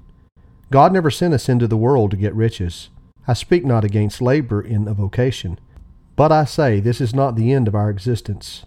God 0.71 0.93
never 0.93 1.11
sent 1.11 1.35
us 1.35 1.49
into 1.49 1.67
the 1.67 1.77
world 1.77 2.13
to 2.13 2.17
get 2.17 2.35
riches. 2.35 2.89
I 3.27 3.35
speak 3.35 3.65
not 3.65 3.85
against 3.85 4.23
labor 4.23 4.63
in 4.63 4.89
a 4.89 4.95
vocation, 4.95 5.59
but 6.17 6.33
I 6.33 6.45
say 6.45 6.81
this 6.81 7.01
is 7.01 7.15
not 7.15 7.37
the 7.37 7.53
end 7.53 7.69
of 7.69 7.75
our 7.75 7.91
existence. 7.91 8.65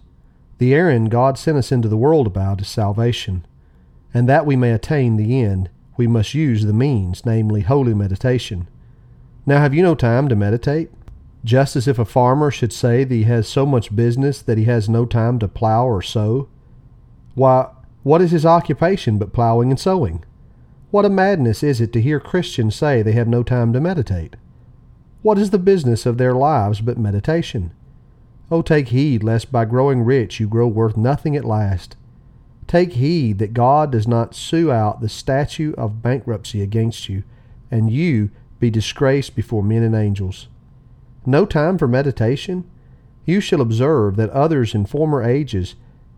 The 0.57 0.73
errand 0.73 1.11
God 1.11 1.37
sent 1.37 1.57
us 1.57 1.71
into 1.71 1.87
the 1.87 1.97
world 1.97 2.27
about 2.27 2.61
is 2.61 2.67
salvation, 2.67 3.45
and 4.13 4.29
that 4.29 4.45
we 4.45 4.55
may 4.55 4.71
attain 4.71 5.17
the 5.17 5.41
end, 5.41 5.69
we 5.97 6.07
must 6.07 6.33
use 6.33 6.65
the 6.65 6.73
means, 6.73 7.25
namely 7.25 7.61
holy 7.61 7.93
meditation. 7.93 8.67
Now, 9.45 9.59
have 9.59 9.73
you 9.73 9.83
no 9.83 9.95
time 9.95 10.27
to 10.29 10.35
meditate? 10.35 10.91
Just 11.43 11.75
as 11.75 11.87
if 11.87 11.99
a 11.99 12.05
farmer 12.05 12.49
should 12.49 12.73
say 12.73 13.03
that 13.03 13.13
he 13.13 13.23
has 13.23 13.47
so 13.47 13.65
much 13.65 13.95
business 13.95 14.41
that 14.41 14.57
he 14.57 14.63
has 14.65 14.89
no 14.89 15.05
time 15.05 15.37
to 15.39 15.47
plow 15.47 15.85
or 15.85 16.01
sow. 16.01 16.49
Why, 17.35 17.69
what 18.03 18.21
is 18.21 18.31
his 18.31 18.45
occupation 18.45 19.17
but 19.17 19.33
plowing 19.33 19.69
and 19.69 19.79
sowing? 19.79 20.25
What 20.91 21.05
a 21.05 21.09
madness 21.09 21.61
is 21.61 21.81
it 21.81 21.91
to 21.93 22.01
hear 22.01 22.19
Christians 22.19 22.75
say 22.75 23.01
they 23.01 23.11
have 23.11 23.27
no 23.27 23.43
time 23.43 23.73
to 23.73 23.81
meditate? 23.81 24.35
What 25.21 25.37
is 25.37 25.49
the 25.49 25.59
business 25.59 26.05
of 26.05 26.17
their 26.17 26.33
lives 26.33 26.81
but 26.81 26.97
meditation? 26.97 27.71
Oh, 28.49 28.61
take 28.61 28.89
heed 28.89 29.23
lest 29.23 29.51
by 29.51 29.65
growing 29.65 30.03
rich 30.03 30.39
you 30.39 30.47
grow 30.47 30.67
worth 30.67 30.95
nothing 30.95 31.35
at 31.35 31.45
last. 31.45 31.95
Take 32.67 32.93
heed 32.93 33.37
that 33.39 33.53
God 33.53 33.91
does 33.91 34.07
not 34.07 34.35
sue 34.35 34.71
out 34.71 35.01
the 35.01 35.09
statute 35.09 35.75
of 35.75 36.01
bankruptcy 36.01 36.61
against 36.61 37.09
you, 37.09 37.23
and 37.69 37.91
you 37.91 38.31
be 38.59 38.69
disgraced 38.69 39.35
before 39.35 39.63
men 39.63 39.83
and 39.83 39.93
angels. 39.93 40.47
No 41.25 41.45
time 41.45 41.77
for 41.77 41.87
meditation? 41.87 42.69
You 43.25 43.39
shall 43.39 43.61
observe 43.61 44.15
that 44.15 44.29
others 44.31 44.73
in 44.73 44.85
former 44.85 45.23
ages 45.23 45.75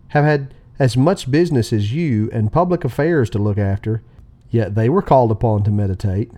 have 0.08 0.24
had 0.24 0.54
as 0.78 0.96
much 0.96 1.30
business 1.30 1.72
as 1.72 1.92
you 1.92 2.30
and 2.32 2.52
public 2.52 2.84
affairs 2.84 3.28
to 3.30 3.38
look 3.38 3.58
after, 3.58 4.02
yet 4.50 4.74
they 4.74 4.88
were 4.88 5.02
called 5.02 5.30
upon 5.30 5.64
to 5.64 5.70
meditate. 5.70 6.30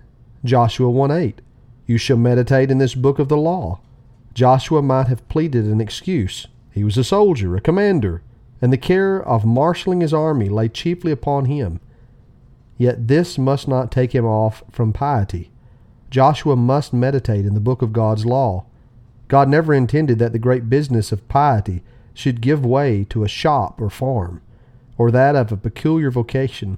Joshua 0.43 0.89
1 0.89 1.11
8. 1.11 1.41
You 1.85 1.97
shall 1.97 2.17
meditate 2.17 2.71
in 2.71 2.79
this 2.79 2.95
book 2.95 3.19
of 3.19 3.29
the 3.29 3.37
law. 3.37 3.79
Joshua 4.33 4.81
might 4.81 5.07
have 5.07 5.27
pleaded 5.29 5.65
an 5.65 5.81
excuse. 5.81 6.47
He 6.71 6.83
was 6.83 6.97
a 6.97 7.03
soldier, 7.03 7.55
a 7.55 7.61
commander 7.61 8.23
and 8.61 8.71
the 8.71 8.77
care 8.77 9.21
of 9.21 9.43
marshaling 9.43 10.01
his 10.01 10.13
army 10.13 10.47
lay 10.47 10.69
chiefly 10.69 11.11
upon 11.11 11.45
him. 11.45 11.79
Yet 12.77 13.07
this 13.07 13.37
must 13.37 13.67
not 13.67 13.91
take 13.91 14.13
him 14.13 14.25
off 14.25 14.63
from 14.71 14.93
piety. 14.93 15.51
Joshua 16.09 16.55
must 16.55 16.93
meditate 16.93 17.45
in 17.45 17.53
the 17.53 17.59
book 17.59 17.81
of 17.81 17.93
God's 17.93 18.25
law. 18.25 18.65
God 19.27 19.49
never 19.49 19.73
intended 19.73 20.19
that 20.19 20.33
the 20.33 20.39
great 20.39 20.69
business 20.69 21.11
of 21.11 21.27
piety 21.27 21.83
should 22.13 22.41
give 22.41 22.65
way 22.65 23.05
to 23.05 23.23
a 23.23 23.29
shop 23.29 23.81
or 23.81 23.89
farm, 23.89 24.41
or 24.97 25.09
that 25.09 25.35
of 25.35 25.51
a 25.51 25.57
peculiar 25.57 26.11
vocation 26.11 26.77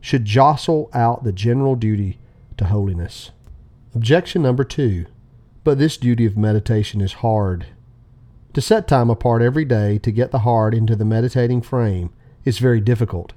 should 0.00 0.24
jostle 0.24 0.90
out 0.92 1.22
the 1.22 1.32
general 1.32 1.76
duty 1.76 2.18
to 2.56 2.64
holiness. 2.64 3.30
Objection 3.94 4.42
number 4.42 4.64
two. 4.64 5.06
But 5.64 5.78
this 5.78 5.96
duty 5.96 6.26
of 6.26 6.36
meditation 6.36 7.00
is 7.00 7.12
hard 7.14 7.66
to 8.54 8.60
set 8.60 8.86
time 8.86 9.10
apart 9.10 9.42
every 9.42 9.64
day 9.64 9.98
to 9.98 10.10
get 10.10 10.30
the 10.30 10.40
heart 10.40 10.74
into 10.74 10.96
the 10.96 11.04
meditating 11.04 11.62
frame 11.62 12.10
is 12.44 12.58
very 12.58 12.80
difficult. 12.80 13.32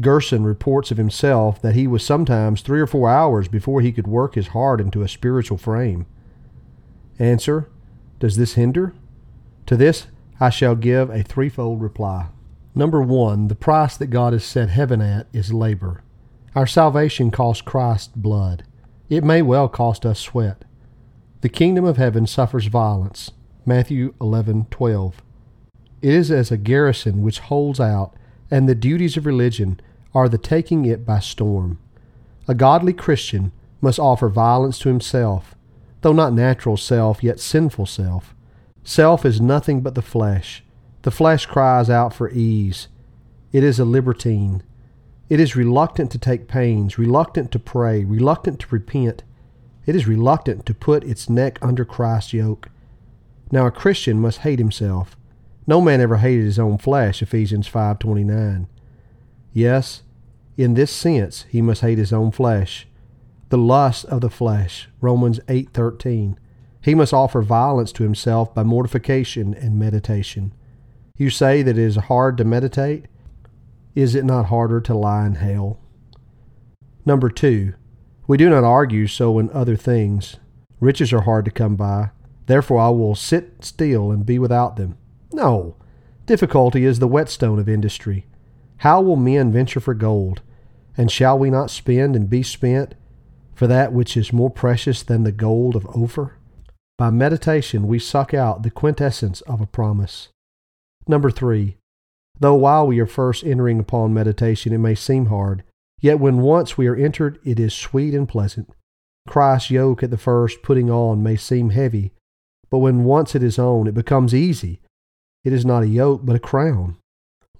Gerson 0.00 0.44
reports 0.44 0.90
of 0.90 0.96
himself 0.96 1.60
that 1.62 1.74
he 1.74 1.86
was 1.86 2.04
sometimes 2.04 2.62
three 2.62 2.80
or 2.80 2.86
four 2.86 3.08
hours 3.08 3.48
before 3.48 3.80
he 3.80 3.92
could 3.92 4.06
work 4.06 4.34
his 4.34 4.48
heart 4.48 4.80
into 4.80 5.02
a 5.02 5.08
spiritual 5.08 5.58
frame. 5.58 6.06
Answer 7.18 7.68
Does 8.18 8.36
this 8.36 8.54
hinder? 8.54 8.94
To 9.66 9.76
this 9.76 10.06
I 10.40 10.50
shall 10.50 10.74
give 10.74 11.10
a 11.10 11.22
threefold 11.22 11.82
reply. 11.82 12.28
Number 12.74 13.02
one, 13.02 13.48
the 13.48 13.54
price 13.54 13.96
that 13.96 14.06
God 14.06 14.32
has 14.32 14.44
set 14.44 14.70
heaven 14.70 15.02
at 15.02 15.26
is 15.32 15.52
labor. 15.52 16.02
Our 16.54 16.66
salvation 16.66 17.30
cost 17.30 17.64
Christ 17.64 18.16
blood. 18.16 18.64
It 19.08 19.24
may 19.24 19.42
well 19.42 19.68
cost 19.68 20.06
us 20.06 20.18
sweat. 20.18 20.64
The 21.42 21.48
kingdom 21.48 21.84
of 21.84 21.96
heaven 21.96 22.26
suffers 22.26 22.66
violence, 22.66 23.32
Matthew 23.66 24.14
11:12. 24.20 25.22
It 26.00 26.14
is 26.14 26.30
as 26.30 26.50
a 26.50 26.56
garrison 26.56 27.22
which 27.22 27.40
holds 27.40 27.78
out, 27.78 28.14
and 28.50 28.66
the 28.66 28.74
duties 28.74 29.18
of 29.18 29.26
religion 29.26 29.78
are 30.14 30.30
the 30.30 30.38
taking 30.38 30.86
it 30.86 31.04
by 31.04 31.18
storm. 31.18 31.78
A 32.48 32.54
godly 32.54 32.94
Christian 32.94 33.52
must 33.82 33.98
offer 33.98 34.30
violence 34.30 34.78
to 34.78 34.88
himself, 34.88 35.54
though 36.00 36.14
not 36.14 36.32
natural 36.32 36.78
self, 36.78 37.22
yet 37.22 37.38
sinful 37.38 37.84
self. 37.86 38.34
Self 38.82 39.26
is 39.26 39.42
nothing 39.42 39.82
but 39.82 39.94
the 39.94 40.02
flesh. 40.02 40.64
The 41.02 41.10
flesh 41.10 41.44
cries 41.44 41.90
out 41.90 42.14
for 42.14 42.30
ease. 42.30 42.88
It 43.52 43.62
is 43.62 43.78
a 43.78 43.84
libertine. 43.84 44.62
It 45.28 45.38
is 45.38 45.54
reluctant 45.54 46.10
to 46.12 46.18
take 46.18 46.48
pains, 46.48 46.98
reluctant 46.98 47.52
to 47.52 47.58
pray, 47.58 48.04
reluctant 48.04 48.58
to 48.60 48.66
repent. 48.70 49.22
It 49.84 49.94
is 49.94 50.08
reluctant 50.08 50.64
to 50.66 50.74
put 50.74 51.04
its 51.04 51.28
neck 51.28 51.58
under 51.60 51.84
Christ's 51.84 52.32
yoke. 52.32 52.70
Now 53.50 53.66
a 53.66 53.70
Christian 53.70 54.20
must 54.20 54.38
hate 54.38 54.58
himself. 54.58 55.16
No 55.66 55.80
man 55.80 56.00
ever 56.00 56.18
hated 56.18 56.44
his 56.44 56.58
own 56.58 56.78
flesh, 56.78 57.22
Ephesians 57.22 57.68
5:29. 57.68 58.66
Yes, 59.52 60.02
in 60.56 60.74
this 60.74 60.90
sense 60.90 61.46
he 61.48 61.60
must 61.60 61.80
hate 61.82 61.98
his 61.98 62.12
own 62.12 62.30
flesh, 62.30 62.86
the 63.48 63.58
lust 63.58 64.04
of 64.06 64.20
the 64.20 64.30
flesh, 64.30 64.88
Romans 65.00 65.40
8:13. 65.48 66.38
He 66.80 66.94
must 66.94 67.12
offer 67.12 67.42
violence 67.42 67.92
to 67.92 68.04
himself 68.04 68.54
by 68.54 68.62
mortification 68.62 69.54
and 69.54 69.78
meditation. 69.78 70.52
You 71.16 71.28
say 71.28 71.62
that 71.62 71.76
it 71.76 71.82
is 71.82 71.96
hard 71.96 72.38
to 72.38 72.44
meditate? 72.44 73.06
Is 73.94 74.14
it 74.14 74.24
not 74.24 74.46
harder 74.46 74.80
to 74.80 74.94
lie 74.94 75.26
in 75.26 75.34
hell? 75.34 75.78
Number 77.04 77.28
2. 77.28 77.74
We 78.26 78.36
do 78.36 78.48
not 78.48 78.64
argue 78.64 79.06
so 79.08 79.38
in 79.38 79.50
other 79.50 79.76
things. 79.76 80.36
Riches 80.78 81.12
are 81.12 81.22
hard 81.22 81.44
to 81.44 81.50
come 81.50 81.76
by. 81.76 82.10
Therefore 82.50 82.80
I 82.80 82.88
will 82.88 83.14
sit 83.14 83.64
still 83.64 84.10
and 84.10 84.26
be 84.26 84.38
without 84.38 84.76
them. 84.76 84.98
No, 85.32 85.76
Difficulty 86.30 86.84
is 86.84 87.00
the 87.00 87.08
whetstone 87.08 87.58
of 87.58 87.68
industry. 87.68 88.24
How 88.78 89.00
will 89.00 89.16
men 89.16 89.50
venture 89.50 89.80
for 89.80 89.94
gold? 89.94 90.42
And 90.96 91.10
shall 91.10 91.36
we 91.36 91.50
not 91.50 91.72
spend 91.72 92.14
and 92.14 92.30
be 92.30 92.44
spent 92.44 92.94
for 93.52 93.66
that 93.66 93.92
which 93.92 94.16
is 94.16 94.32
more 94.32 94.48
precious 94.48 95.02
than 95.02 95.24
the 95.24 95.32
gold 95.32 95.74
of 95.74 95.84
Ophir? 95.86 96.36
By 96.96 97.10
meditation, 97.10 97.88
we 97.88 97.98
suck 97.98 98.32
out 98.32 98.62
the 98.62 98.70
quintessence 98.70 99.40
of 99.40 99.60
a 99.60 99.66
promise. 99.66 100.28
Number 101.08 101.32
three, 101.32 101.78
though 102.38 102.54
while 102.54 102.86
we 102.86 103.00
are 103.00 103.06
first 103.06 103.42
entering 103.42 103.80
upon 103.80 104.14
meditation, 104.14 104.72
it 104.72 104.78
may 104.78 104.94
seem 104.94 105.26
hard, 105.26 105.64
yet 106.00 106.20
when 106.20 106.38
once 106.38 106.78
we 106.78 106.86
are 106.86 106.94
entered, 106.94 107.40
it 107.42 107.58
is 107.58 107.74
sweet 107.74 108.14
and 108.14 108.28
pleasant. 108.28 108.70
Christ's 109.26 109.72
yoke 109.72 110.04
at 110.04 110.12
the 110.12 110.16
first 110.16 110.62
putting 110.62 110.88
on 110.88 111.24
may 111.24 111.34
seem 111.34 111.70
heavy, 111.70 112.12
but 112.70 112.78
when 112.78 113.04
once 113.04 113.34
it 113.34 113.42
is 113.42 113.58
on, 113.58 113.86
it 113.86 113.94
becomes 113.94 114.34
easy. 114.34 114.80
It 115.44 115.52
is 115.52 115.64
not 115.64 115.82
a 115.82 115.88
yoke, 115.88 116.20
but 116.24 116.36
a 116.36 116.40
crown. 116.40 116.96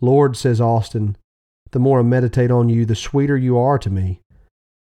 Lord, 0.01 0.37
says 0.37 0.61
Austin, 0.61 1.17
the 1.73 1.79
more 1.79 2.01
I 2.01 2.03
meditate 2.03 2.51
on 2.51 2.69
you, 2.69 2.85
the 2.85 2.95
sweeter 2.95 3.37
you 3.37 3.59
are 3.59 3.79
to 3.79 3.91
me. 3.91 4.21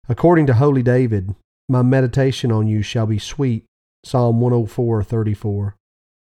According 0.09 0.47
to 0.47 0.55
holy 0.55 0.83
David, 0.83 1.35
my 1.69 1.81
meditation 1.81 2.51
on 2.51 2.67
you 2.67 2.81
shall 2.81 3.05
be 3.05 3.19
sweet. 3.19 3.65
Psalm 4.03 4.39
104:34. 4.39 5.75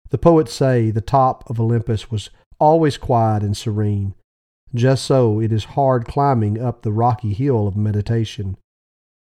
The 0.10 0.18
poets 0.18 0.54
say 0.54 0.92
the 0.92 1.02
top 1.02 1.50
of 1.50 1.60
Olympus 1.60 2.12
was 2.12 2.30
always 2.60 2.98
quiet 2.98 3.44
and 3.44 3.56
serene. 3.56 4.14
Just 4.76 5.06
so 5.06 5.40
it 5.40 5.52
is 5.52 5.76
hard 5.76 6.06
climbing 6.06 6.62
up 6.62 6.82
the 6.82 6.92
rocky 6.92 7.34
hill 7.34 7.68
of 7.68 7.76
meditation. 7.78 8.58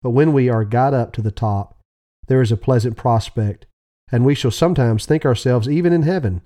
But 0.03 0.11
when 0.11 0.33
we 0.33 0.49
are 0.49 0.65
got 0.65 0.93
up 0.93 1.13
to 1.13 1.23
the 1.23 1.31
top, 1.31 1.79
there 2.27 2.43
is 2.43 2.53
a 2.53 2.57
pleasant 2.57 2.97
prospect, 2.97 3.67
and 4.13 4.27
we 4.27 4.35
shall 4.35 4.51
sometimes 4.51 5.07
think 5.07 5.25
ourselves 5.25 5.69
even 5.69 5.93
in 5.93 6.03
heaven. 6.03 6.43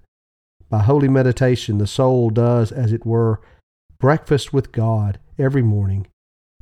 By 0.70 0.82
holy 0.82 1.08
meditation, 1.08 1.78
the 1.78 1.86
soul 1.86 2.30
does, 2.30 2.70
as 2.70 2.92
it 2.92 3.04
were, 3.04 3.40
breakfast 3.98 4.52
with 4.52 4.72
God 4.72 5.18
every 5.38 5.62
morning. 5.62 6.06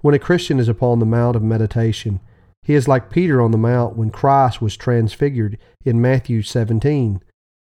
When 0.01 0.15
a 0.15 0.19
Christian 0.19 0.59
is 0.59 0.69
upon 0.69 0.99
the 0.99 1.07
mount 1.07 1.37
of 1.37 1.43
meditation, 1.43 2.21
he 2.63 2.75
is 2.75 2.89
like 2.89 3.11
Peter 3.11 3.43
on 3.43 3.51
the 3.51 3.59
mount 3.59 3.97
when 3.97 4.11
Christ 4.11 4.63
was 4.63 4.77
transfigured 4.77 5.59
in 5.85 6.01
Matthew 6.01 6.43
17. 6.43 7.23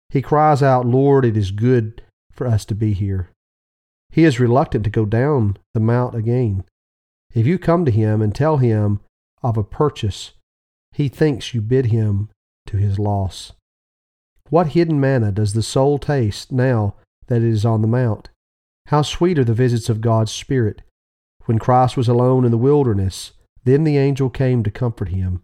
He 0.09 0.23
cries 0.23 0.63
out, 0.63 0.87
Lord, 0.87 1.25
it 1.25 1.37
is 1.37 1.51
good 1.51 2.03
for 2.33 2.47
us 2.47 2.65
to 2.67 2.75
be 2.75 2.95
here. 2.95 3.29
He 4.11 4.25
is 4.25 4.41
reluctant 4.41 4.85
to 4.85 4.91
go 4.91 5.05
down 5.05 5.59
the 5.75 5.81
mount 5.81 6.15
again. 6.15 6.65
If 7.35 7.47
you 7.47 7.59
come 7.59 7.85
to 7.85 7.91
him 7.91 8.23
and 8.23 8.35
tell 8.35 8.57
him 8.57 9.01
of 9.43 9.59
a 9.59 9.65
purchase, 9.65 10.33
he 10.93 11.09
thinks 11.09 11.53
you 11.53 11.61
bid 11.61 11.87
him 11.87 12.31
to 12.67 12.77
his 12.77 12.99
loss. 12.99 13.53
What 14.51 14.69
hidden 14.69 15.01
manna 15.01 15.33
does 15.33 15.53
the 15.53 15.63
soul 15.63 15.99
taste 15.99 16.53
now 16.53 16.95
that 17.27 17.43
it 17.43 17.49
is 17.49 17.65
on 17.65 17.83
the 17.83 17.89
mount? 17.89 18.31
How 18.87 19.03
sweet 19.03 19.39
are 19.39 19.45
the 19.45 19.55
visits 19.55 19.89
of 19.89 20.01
God's 20.01 20.31
Spirit! 20.31 20.83
When 21.47 21.59
Christ 21.59 21.97
was 21.97 22.09
alone 22.09 22.45
in 22.45 22.51
the 22.51 22.59
wilderness, 22.59 23.33
then 23.65 23.85
the 23.85 23.99
angel 23.99 24.31
came 24.31 24.63
to 24.63 24.71
comfort 24.71 25.09
him. 25.09 25.43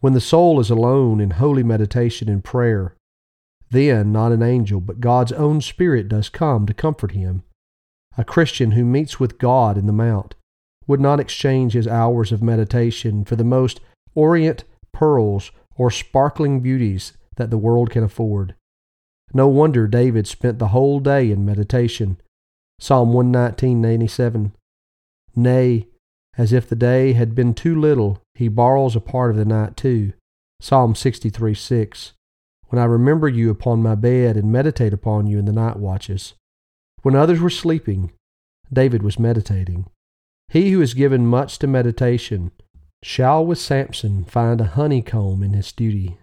When 0.00 0.12
the 0.12 0.20
soul 0.20 0.60
is 0.60 0.70
alone 0.70 1.20
in 1.20 1.30
holy 1.30 1.64
meditation 1.64 2.28
and 2.28 2.44
prayer, 2.44 2.94
then 3.70 4.12
not 4.12 4.32
an 4.32 4.42
angel, 4.42 4.80
but 4.80 5.00
God's 5.00 5.32
own 5.32 5.60
Spirit 5.60 6.08
does 6.08 6.28
come 6.28 6.66
to 6.66 6.74
comfort 6.74 7.12
him. 7.12 7.42
A 8.16 8.24
Christian 8.24 8.72
who 8.72 8.84
meets 8.84 9.20
with 9.20 9.38
God 9.38 9.76
in 9.76 9.86
the 9.86 9.92
mount 9.92 10.34
would 10.86 11.00
not 11.00 11.20
exchange 11.20 11.74
his 11.74 11.86
hours 11.86 12.32
of 12.32 12.42
meditation 12.42 13.24
for 13.24 13.36
the 13.36 13.44
most 13.44 13.80
orient 14.14 14.64
pearls 14.92 15.52
or 15.78 15.90
sparkling 15.90 16.60
beauties 16.60 17.14
that 17.36 17.50
the 17.50 17.56
world 17.56 17.88
can 17.88 18.02
afford. 18.02 18.54
No 19.32 19.46
wonder 19.48 19.86
David 19.86 20.26
spent 20.26 20.58
the 20.58 20.68
whole 20.68 21.00
day 21.00 21.30
in 21.30 21.44
meditation. 21.44 22.20
Psalm 22.80 23.12
119:87. 23.12 24.52
Nay, 25.34 25.86
as 26.36 26.52
if 26.52 26.68
the 26.68 26.76
day 26.76 27.12
had 27.12 27.34
been 27.34 27.54
too 27.54 27.78
little, 27.78 28.20
he 28.34 28.48
borrows 28.48 28.96
a 28.96 29.00
part 29.00 29.30
of 29.30 29.36
the 29.36 29.44
night 29.44 29.76
too. 29.76 30.12
Psalm 30.60 30.94
63:6. 30.94 32.12
When 32.68 32.80
I 32.80 32.84
remember 32.84 33.28
you 33.28 33.50
upon 33.50 33.82
my 33.82 33.94
bed 33.94 34.36
and 34.36 34.52
meditate 34.52 34.92
upon 34.92 35.26
you 35.26 35.38
in 35.38 35.44
the 35.44 35.52
night 35.52 35.78
watches. 35.78 36.34
When 37.02 37.14
others 37.14 37.40
were 37.40 37.50
sleeping, 37.50 38.12
David 38.72 39.02
was 39.02 39.18
meditating. 39.18 39.86
He 40.48 40.72
who 40.72 40.80
is 40.80 40.94
given 40.94 41.26
much 41.26 41.58
to 41.60 41.66
meditation 41.66 42.50
shall 43.02 43.44
with 43.44 43.58
Samson 43.58 44.24
find 44.24 44.60
a 44.60 44.64
honeycomb 44.64 45.42
in 45.42 45.52
his 45.52 45.72
duty. 45.72 46.18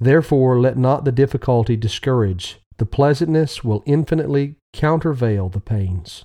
Therefore, 0.00 0.60
let 0.60 0.76
not 0.76 1.04
the 1.04 1.12
difficulty 1.12 1.76
discourage. 1.76 2.58
The 2.78 2.86
pleasantness 2.86 3.62
will 3.62 3.82
infinitely 3.86 4.56
countervail 4.72 5.48
the 5.48 5.60
pains. 5.60 6.24